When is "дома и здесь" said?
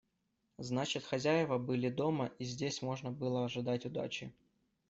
1.89-2.81